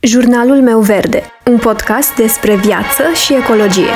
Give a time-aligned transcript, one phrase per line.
[0.00, 3.90] Jurnalul meu verde, un podcast despre viață și ecologie.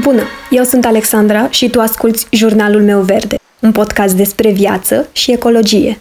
[0.00, 5.32] Bună, eu sunt Alexandra și tu asculți Jurnalul meu verde, un podcast despre viață și
[5.32, 6.00] ecologie.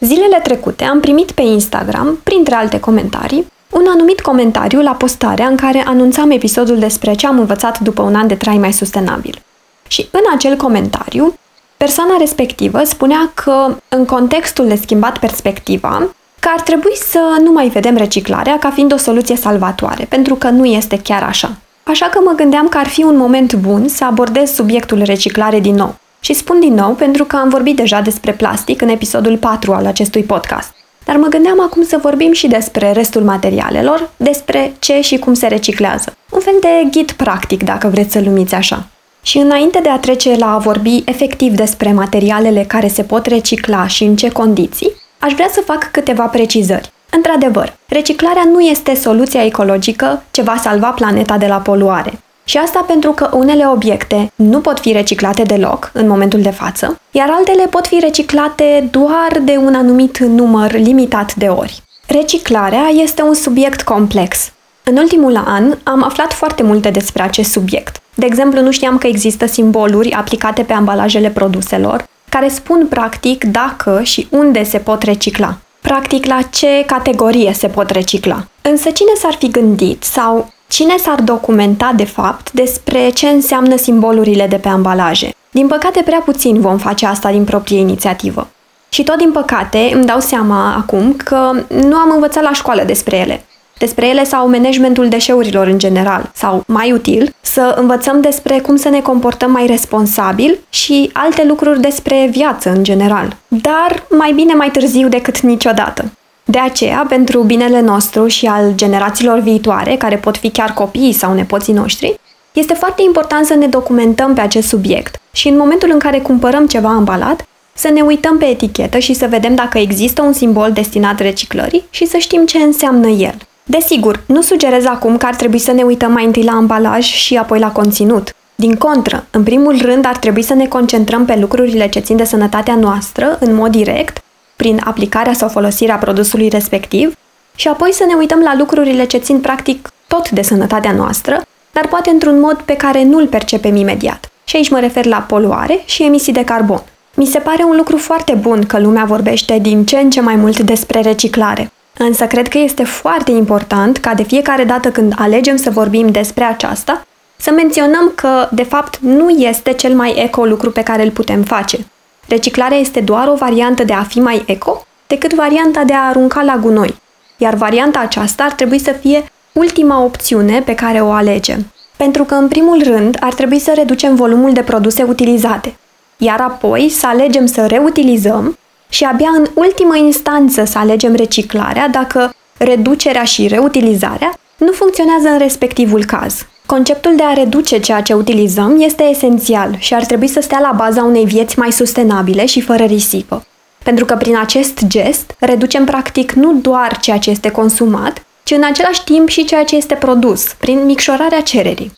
[0.00, 5.56] Zilele trecute am primit pe Instagram, printre alte comentarii, un anumit comentariu la postarea în
[5.56, 9.42] care anunțam episodul despre ce am învățat după un an de trai mai sustenabil.
[9.88, 11.34] Și în acel comentariu
[11.82, 16.08] Persoana respectivă spunea că, în contextul de schimbat perspectiva,
[16.40, 20.48] că ar trebui să nu mai vedem reciclarea ca fiind o soluție salvatoare, pentru că
[20.48, 21.56] nu este chiar așa.
[21.82, 25.74] Așa că mă gândeam că ar fi un moment bun să abordez subiectul reciclare din
[25.74, 25.94] nou.
[26.20, 29.86] Și spun din nou pentru că am vorbit deja despre plastic în episodul 4 al
[29.86, 30.74] acestui podcast.
[31.04, 35.46] Dar mă gândeam acum să vorbim și despre restul materialelor, despre ce și cum se
[35.46, 36.16] reciclează.
[36.30, 38.86] Un fel de ghid practic, dacă vreți să-l numiți așa.
[39.22, 43.86] Și înainte de a trece la a vorbi efectiv despre materialele care se pot recicla
[43.86, 46.92] și în ce condiții, aș vrea să fac câteva precizări.
[47.10, 52.20] Într-adevăr, reciclarea nu este soluția ecologică ce va salva planeta de la poluare.
[52.44, 57.00] Și asta pentru că unele obiecte nu pot fi reciclate deloc în momentul de față,
[57.10, 61.82] iar altele pot fi reciclate doar de un anumit număr limitat de ori.
[62.06, 64.52] Reciclarea este un subiect complex.
[64.82, 69.06] În ultimul an am aflat foarte multe despre acest subiect de exemplu, nu știam că
[69.06, 75.56] există simboluri aplicate pe ambalajele produselor care spun practic dacă și unde se pot recicla.
[75.80, 78.46] Practic, la ce categorie se pot recicla.
[78.62, 84.46] Însă cine s-ar fi gândit sau cine s-ar documenta de fapt despre ce înseamnă simbolurile
[84.46, 85.34] de pe ambalaje?
[85.50, 88.48] Din păcate, prea puțin vom face asta din proprie inițiativă.
[88.88, 93.16] Și tot din păcate îmi dau seama acum că nu am învățat la școală despre
[93.16, 93.44] ele
[93.84, 98.88] despre ele sau managementul deșeurilor în general, sau mai util, să învățăm despre cum să
[98.88, 103.36] ne comportăm mai responsabil și alte lucruri despre viață în general.
[103.48, 106.04] Dar mai bine mai târziu decât niciodată.
[106.44, 111.34] De aceea, pentru binele nostru și al generațiilor viitoare, care pot fi chiar copiii sau
[111.34, 112.20] nepoții noștri,
[112.52, 116.66] este foarte important să ne documentăm pe acest subiect și în momentul în care cumpărăm
[116.66, 121.18] ceva ambalat, să ne uităm pe etichetă și să vedem dacă există un simbol destinat
[121.20, 123.34] reciclării și să știm ce înseamnă el.
[123.64, 127.36] Desigur, nu sugerez acum că ar trebui să ne uităm mai întâi la ambalaj și
[127.36, 128.34] apoi la conținut.
[128.54, 132.24] Din contră, în primul rând ar trebui să ne concentrăm pe lucrurile ce țin de
[132.24, 134.18] sănătatea noastră în mod direct,
[134.56, 137.14] prin aplicarea sau folosirea produsului respectiv,
[137.54, 141.88] și apoi să ne uităm la lucrurile ce țin practic tot de sănătatea noastră, dar
[141.88, 144.30] poate într-un mod pe care nu-l percepem imediat.
[144.44, 146.82] Și aici mă refer la poluare și emisii de carbon.
[147.14, 150.36] Mi se pare un lucru foarte bun că lumea vorbește din ce în ce mai
[150.36, 151.72] mult despre reciclare.
[151.98, 156.44] Însă cred că este foarte important ca de fiecare dată când alegem să vorbim despre
[156.44, 161.10] aceasta, să menționăm că, de fapt, nu este cel mai eco lucru pe care îl
[161.10, 161.86] putem face.
[162.28, 166.42] Reciclarea este doar o variantă de a fi mai eco decât varianta de a arunca
[166.42, 166.94] la gunoi,
[167.36, 171.72] iar varianta aceasta ar trebui să fie ultima opțiune pe care o alegem.
[171.96, 175.76] Pentru că, în primul rând, ar trebui să reducem volumul de produse utilizate,
[176.16, 178.58] iar apoi să alegem să reutilizăm
[178.92, 185.38] și abia în ultimă instanță să alegem reciclarea dacă reducerea și reutilizarea nu funcționează în
[185.38, 186.46] respectivul caz.
[186.66, 190.72] Conceptul de a reduce ceea ce utilizăm este esențial și ar trebui să stea la
[190.76, 193.46] baza unei vieți mai sustenabile și fără risipă.
[193.84, 198.64] Pentru că prin acest gest reducem practic nu doar ceea ce este consumat, ci în
[198.64, 201.92] același timp și ceea ce este produs, prin micșorarea cererii.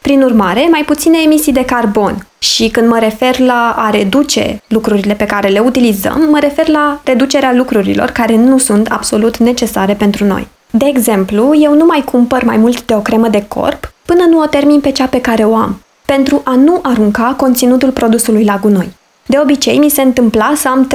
[0.00, 2.26] Prin urmare, mai puține emisii de carbon.
[2.38, 7.00] Și când mă refer la a reduce lucrurile pe care le utilizăm, mă refer la
[7.04, 10.48] reducerea lucrurilor care nu sunt absolut necesare pentru noi.
[10.70, 14.40] De exemplu, eu nu mai cumpăr mai mult de o cremă de corp până nu
[14.40, 18.58] o termin pe cea pe care o am, pentru a nu arunca conținutul produsului la
[18.60, 18.92] gunoi.
[19.26, 20.88] De obicei, mi se întâmpla să am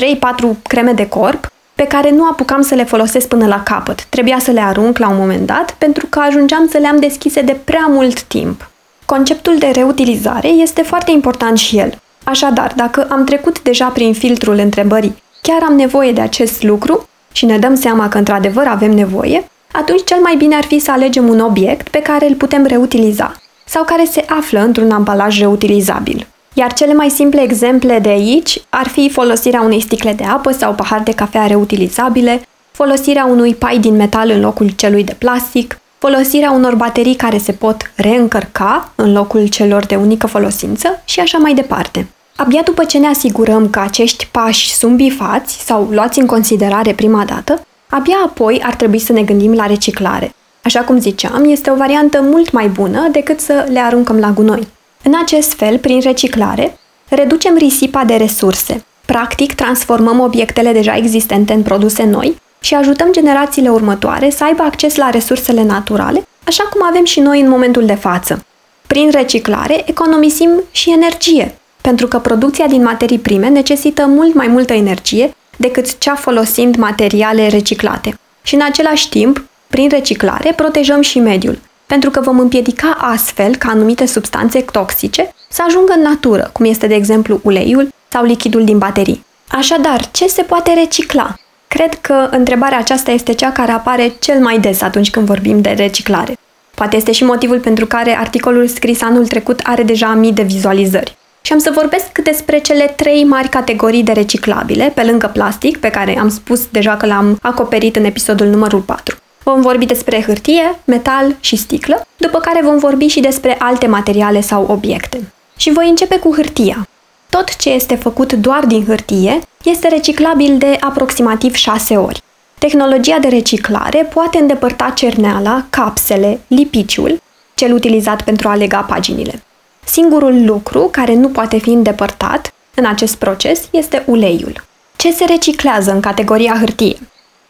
[0.55, 4.03] 3-4 creme de corp pe care nu apucam să le folosesc până la capăt.
[4.03, 7.41] Trebuia să le arunc la un moment dat pentru că ajungeam să le am deschise
[7.41, 8.69] de prea mult timp.
[9.05, 11.99] Conceptul de reutilizare este foarte important și el.
[12.23, 17.45] Așadar, dacă am trecut deja prin filtrul întrebării chiar am nevoie de acest lucru și
[17.45, 21.29] ne dăm seama că într-adevăr avem nevoie, atunci cel mai bine ar fi să alegem
[21.29, 23.33] un obiect pe care îl putem reutiliza
[23.65, 26.27] sau care se află într-un ambalaj reutilizabil.
[26.53, 30.73] Iar cele mai simple exemple de aici ar fi folosirea unei sticle de apă sau
[30.73, 32.41] pahar de cafea reutilizabile,
[32.71, 35.79] folosirea unui pai din metal în locul celui de plastic,
[36.09, 41.37] folosirea unor baterii care se pot reîncărca în locul celor de unică folosință și așa
[41.37, 42.07] mai departe.
[42.35, 47.25] Abia după ce ne asigurăm că acești pași sunt bifați sau luați în considerare prima
[47.25, 50.33] dată, abia apoi ar trebui să ne gândim la reciclare.
[50.61, 54.67] Așa cum ziceam, este o variantă mult mai bună decât să le aruncăm la gunoi.
[55.03, 56.77] În acest fel, prin reciclare,
[57.09, 58.85] reducem risipa de resurse.
[59.05, 62.35] Practic, transformăm obiectele deja existente în produse noi
[62.65, 67.41] și ajutăm generațiile următoare să aibă acces la resursele naturale, așa cum avem și noi
[67.41, 68.45] în momentul de față.
[68.87, 74.73] Prin reciclare, economisim și energie, pentru că producția din materii prime necesită mult mai multă
[74.73, 78.19] energie decât cea folosind materiale reciclate.
[78.41, 83.69] Și în același timp, prin reciclare, protejăm și mediul, pentru că vom împiedica astfel ca
[83.69, 88.77] anumite substanțe toxice să ajungă în natură, cum este de exemplu uleiul sau lichidul din
[88.77, 89.25] baterii.
[89.47, 91.35] Așadar, ce se poate recicla?
[91.75, 95.69] Cred că întrebarea aceasta este cea care apare cel mai des atunci când vorbim de
[95.69, 96.37] reciclare.
[96.75, 101.17] Poate este și motivul pentru care articolul scris anul trecut are deja mii de vizualizări.
[101.41, 105.89] Și am să vorbesc despre cele trei mari categorii de reciclabile, pe lângă plastic, pe
[105.89, 109.17] care am spus deja că l-am acoperit în episodul numărul 4.
[109.43, 114.41] Vom vorbi despre hârtie, metal și sticlă, după care vom vorbi și despre alte materiale
[114.41, 115.31] sau obiecte.
[115.57, 116.87] Și voi începe cu hârtia.
[117.29, 119.39] Tot ce este făcut doar din hârtie
[119.69, 122.21] este reciclabil de aproximativ 6 ori.
[122.57, 127.21] Tehnologia de reciclare poate îndepărta cerneala, capsele, lipiciul,
[127.55, 129.43] cel utilizat pentru a lega paginile.
[129.85, 134.63] Singurul lucru care nu poate fi îndepărtat în acest proces este uleiul.
[134.95, 136.97] Ce se reciclează în categoria hârtie?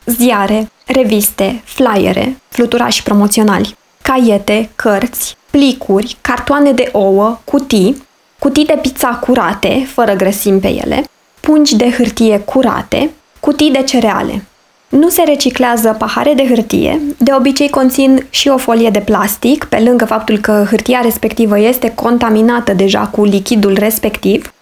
[0.05, 8.07] Ziare, reviste, flyere, fluturași promoționali, caiete, cărți, plicuri, cartoane de ouă, cutii,
[8.39, 11.03] cutii de pizza curate, fără grăsimi pe ele,
[11.45, 13.09] pungi de hârtie curate,
[13.39, 14.45] cutii de cereale.
[14.89, 19.79] Nu se reciclează pahare de hârtie, de obicei conțin și o folie de plastic, pe
[19.79, 24.53] lângă faptul că hârtia respectivă este contaminată deja cu lichidul respectiv,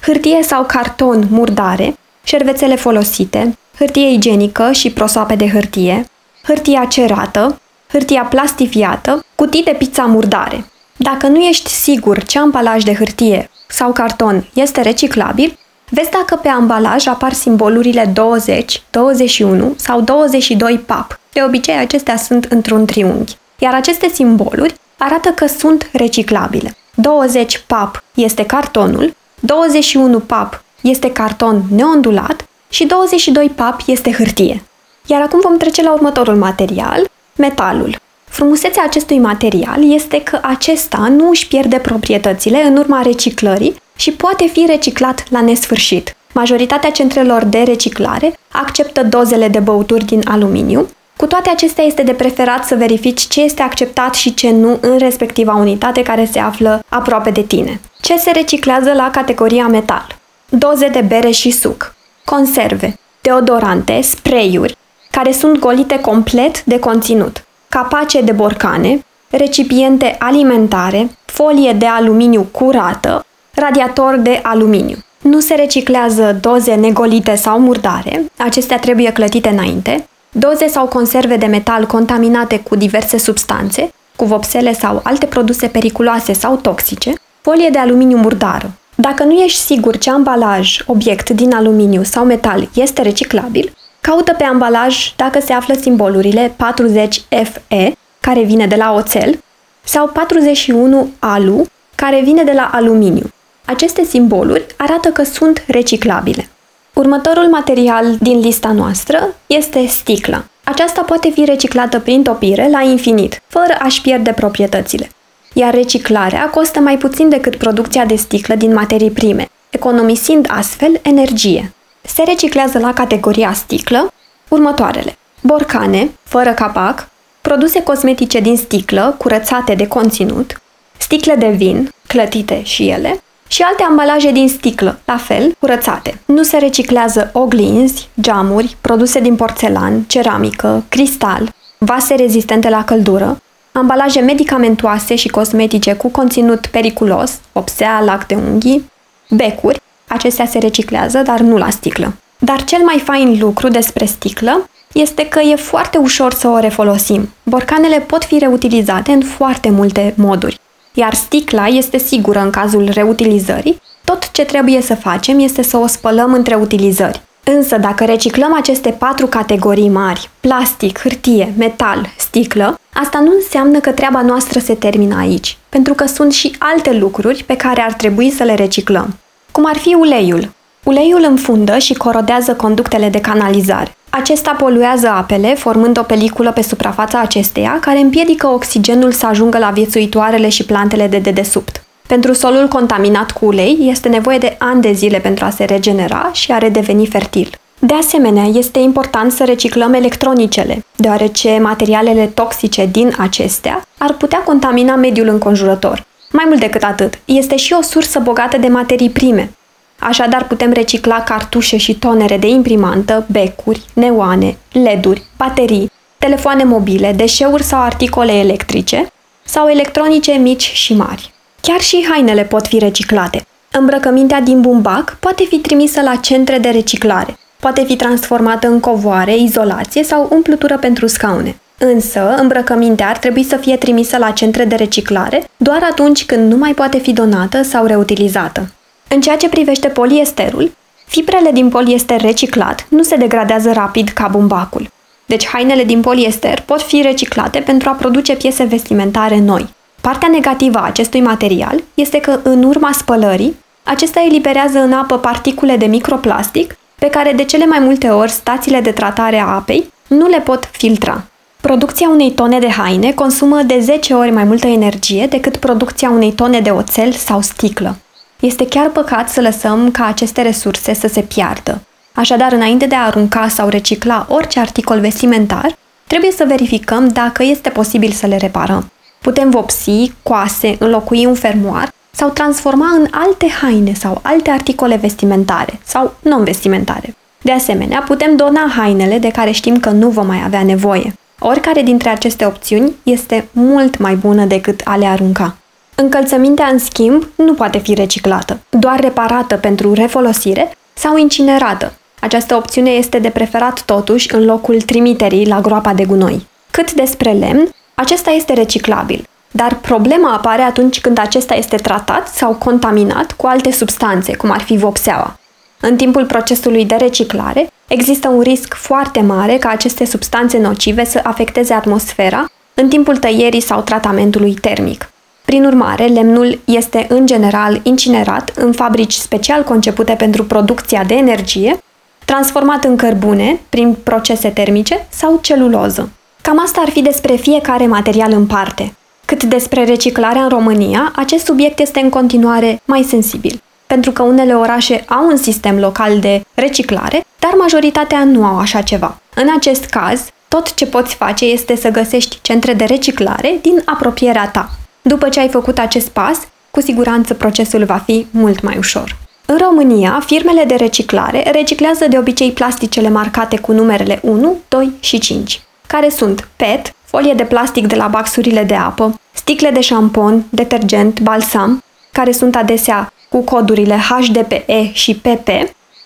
[0.00, 6.04] hârtie sau carton murdare, șervețele folosite, hârtie igienică și prosoape de hârtie,
[6.42, 10.64] hârtia cerată, hârtia plastifiată, cutii de pizza murdare.
[10.96, 15.58] Dacă nu ești sigur ce ambalaj de hârtie sau carton este reciclabil,
[15.90, 21.20] vezi dacă pe ambalaj apar simbolurile 20, 21 sau 22 pap.
[21.32, 23.36] De obicei, acestea sunt într-un triunghi.
[23.58, 26.76] Iar aceste simboluri arată că sunt reciclabile.
[26.94, 34.62] 20 pap este cartonul, 21 pap este carton neondulat și 22 pap este hârtie.
[35.06, 37.96] Iar acum vom trece la următorul material, metalul.
[38.24, 44.46] Frumusețea acestui material este că acesta nu își pierde proprietățile în urma reciclării și poate
[44.46, 46.16] fi reciclat la nesfârșit.
[46.32, 50.88] Majoritatea centrelor de reciclare acceptă dozele de băuturi din aluminiu.
[51.16, 54.98] Cu toate acestea este de preferat să verifici ce este acceptat și ce nu în
[54.98, 57.80] respectiva unitate care se află aproape de tine.
[58.00, 60.06] Ce se reciclează la categoria metal?
[60.48, 64.76] Doze de bere și suc, conserve, deodorante, spray-uri,
[65.10, 73.26] care sunt golite complet de conținut, capace de borcane, recipiente alimentare, folie de aluminiu curată,
[73.58, 74.96] radiator de aluminiu.
[75.22, 81.46] Nu se reciclează doze negolite sau murdare, acestea trebuie clătite înainte, doze sau conserve de
[81.46, 87.78] metal contaminate cu diverse substanțe, cu vopsele sau alte produse periculoase sau toxice, folie de
[87.78, 88.70] aluminiu murdară.
[88.94, 94.44] Dacă nu ești sigur ce ambalaj, obiect din aluminiu sau metal este reciclabil, Caută pe
[94.44, 99.38] ambalaj dacă se află simbolurile 40FE, care vine de la oțel,
[99.84, 103.26] sau 41 ALU, care vine de la aluminiu.
[103.68, 106.48] Aceste simboluri arată că sunt reciclabile.
[106.94, 110.44] Următorul material din lista noastră este sticla.
[110.64, 115.08] Aceasta poate fi reciclată prin topire la infinit, fără a-și pierde proprietățile.
[115.52, 121.72] Iar reciclarea costă mai puțin decât producția de sticlă din materii prime, economisind astfel energie
[122.00, 124.12] se reciclează la categoria sticlă
[124.48, 125.16] următoarele.
[125.40, 127.08] Borcane, fără capac,
[127.40, 130.60] produse cosmetice din sticlă, curățate de conținut,
[130.96, 136.20] sticle de vin, clătite și ele, și alte ambalaje din sticlă, la fel, curățate.
[136.24, 143.40] Nu se reciclează oglinzi, geamuri, produse din porțelan, ceramică, cristal, vase rezistente la căldură,
[143.72, 148.90] ambalaje medicamentoase și cosmetice cu conținut periculos, opsea, lac de unghii,
[149.30, 152.14] becuri, Acestea se reciclează, dar nu la sticlă.
[152.38, 157.32] Dar cel mai fain lucru despre sticlă este că e foarte ușor să o refolosim.
[157.42, 160.60] Borcanele pot fi reutilizate în foarte multe moduri,
[160.98, 163.80] iar sticla este sigură în cazul reutilizării.
[164.04, 167.20] Tot ce trebuie să facem este să o spălăm între utilizări.
[167.44, 173.90] Însă, dacă reciclăm aceste patru categorii mari, plastic, hârtie, metal, sticlă, asta nu înseamnă că
[173.90, 178.30] treaba noastră se termină aici, pentru că sunt și alte lucruri pe care ar trebui
[178.30, 179.16] să le reciclăm
[179.58, 180.50] cum ar fi uleiul.
[180.84, 183.96] Uleiul înfundă și corodează conductele de canalizare.
[184.10, 189.70] Acesta poluează apele, formând o peliculă pe suprafața acesteia, care împiedică oxigenul să ajungă la
[189.70, 191.82] viețuitoarele și plantele de dedesubt.
[192.06, 196.30] Pentru solul contaminat cu ulei este nevoie de ani de zile pentru a se regenera
[196.32, 197.50] și a redeveni fertil.
[197.78, 204.94] De asemenea, este important să reciclăm electronicele, deoarece materialele toxice din acestea ar putea contamina
[204.94, 206.06] mediul înconjurător.
[206.32, 209.52] Mai mult decât atât, este și o sursă bogată de materii prime.
[209.98, 217.62] Așadar, putem recicla cartușe și tonere de imprimantă, becuri, neoane, leduri, baterii, telefoane mobile, deșeuri
[217.62, 219.06] sau articole electrice,
[219.44, 221.32] sau electronice mici și mari.
[221.60, 223.46] Chiar și hainele pot fi reciclate.
[223.70, 227.38] Îmbrăcămintea din bumbac poate fi trimisă la centre de reciclare.
[227.60, 231.56] Poate fi transformată în covoare, izolație sau umplutură pentru scaune.
[231.78, 236.56] Însă, îmbrăcămintea ar trebui să fie trimisă la centre de reciclare doar atunci când nu
[236.56, 238.72] mai poate fi donată sau reutilizată.
[239.08, 240.72] În ceea ce privește poliesterul,
[241.06, 244.90] fibrele din poliester reciclat nu se degradează rapid ca bumbacul.
[245.26, 249.68] Deci hainele din poliester pot fi reciclate pentru a produce piese vestimentare noi.
[250.00, 255.76] Partea negativă a acestui material este că în urma spălării, acesta eliberează în apă particule
[255.76, 260.28] de microplastic pe care de cele mai multe ori stațiile de tratare a apei nu
[260.28, 261.24] le pot filtra.
[261.60, 266.32] Producția unei tone de haine consumă de 10 ori mai multă energie decât producția unei
[266.32, 267.96] tone de oțel sau sticlă.
[268.40, 271.80] Este chiar păcat să lăsăm ca aceste resurse să se piardă.
[272.12, 275.76] Așadar, înainte de a arunca sau recicla orice articol vestimentar,
[276.06, 278.90] trebuie să verificăm dacă este posibil să le reparăm.
[279.20, 285.80] Putem vopsi, coase, înlocui un fermoar sau transforma în alte haine sau alte articole vestimentare
[285.84, 287.16] sau non-vestimentare.
[287.42, 291.12] De asemenea, putem dona hainele de care știm că nu vom mai avea nevoie.
[291.38, 295.56] Oricare dintre aceste opțiuni este mult mai bună decât a le arunca.
[296.00, 301.92] Încălțămintea, în schimb, nu poate fi reciclată, doar reparată pentru refolosire sau incinerată.
[302.20, 306.46] Această opțiune este de preferat totuși în locul trimiterii la groapa de gunoi.
[306.70, 312.52] Cât despre lemn, acesta este reciclabil, dar problema apare atunci când acesta este tratat sau
[312.52, 315.38] contaminat cu alte substanțe, cum ar fi vopseaua.
[315.80, 321.20] În timpul procesului de reciclare, există un risc foarte mare ca aceste substanțe nocive să
[321.22, 325.10] afecteze atmosfera în timpul tăierii sau tratamentului termic.
[325.48, 331.78] Prin urmare, lemnul este în general incinerat în fabrici special concepute pentru producția de energie,
[332.24, 336.10] transformat în cărbune prin procese termice sau celuloză.
[336.42, 338.94] Cam asta ar fi despre fiecare material în parte.
[339.24, 344.54] Cât despre reciclarea în România, acest subiect este în continuare mai sensibil, pentru că unele
[344.54, 349.20] orașe au un sistem local de reciclare, dar majoritatea nu au așa ceva.
[349.34, 354.48] În acest caz, tot ce poți face este să găsești centre de reciclare din apropierea
[354.48, 354.70] ta.
[355.02, 356.38] După ce ai făcut acest pas,
[356.70, 359.16] cu siguranță procesul va fi mult mai ușor.
[359.46, 365.18] În România, firmele de reciclare reciclează de obicei plasticele marcate cu numerele 1, 2 și
[365.18, 370.44] 5, care sunt PET, folie de plastic de la baxurile de apă, sticle de șampon,
[370.50, 375.48] detergent, balsam, care sunt adesea cu codurile HDPE și PP,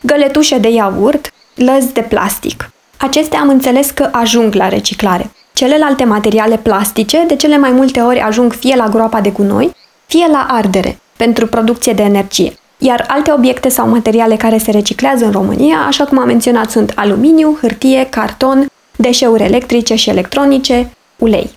[0.03, 2.71] găletușe de iaurt, lăzi de plastic.
[2.97, 5.31] Acestea am înțeles că ajung la reciclare.
[5.53, 10.27] Celelalte materiale plastice de cele mai multe ori ajung fie la groapa de gunoi, fie
[10.31, 12.53] la ardere, pentru producție de energie.
[12.79, 16.93] Iar alte obiecte sau materiale care se reciclează în România, așa cum am menționat, sunt
[16.95, 18.67] aluminiu, hârtie, carton,
[18.97, 21.51] deșeuri electrice și electronice, ulei.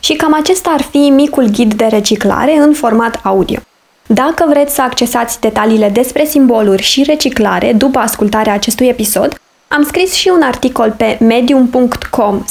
[0.00, 3.58] Și cam acesta ar fi micul ghid de reciclare în format audio.
[4.06, 9.39] Dacă vreți să accesați detaliile despre simboluri și reciclare după ascultarea acestui episod,
[9.72, 12.44] am scris și un articol pe medium.com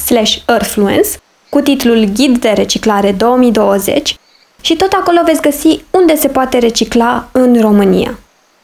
[0.45, 1.09] earthfluence
[1.49, 4.15] cu titlul Ghid de reciclare 2020
[4.61, 8.19] și tot acolo veți găsi unde se poate recicla în România.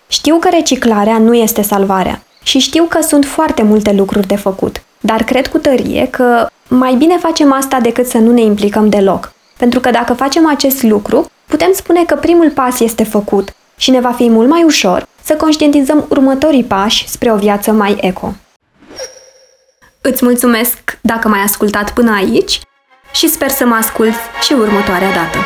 [0.07, 4.81] Știu că reciclarea nu este salvarea și știu că sunt foarte multe lucruri de făcut,
[4.99, 9.33] dar cred cu tărie că mai bine facem asta decât să nu ne implicăm deloc.
[9.57, 13.99] Pentru că dacă facem acest lucru, putem spune că primul pas este făcut și ne
[13.99, 18.33] va fi mult mai ușor să conștientizăm următorii pași spre o viață mai eco.
[20.07, 22.59] Îți mulțumesc dacă m-ai ascultat până aici
[23.13, 25.37] și sper să mă asculți și următoarea dată.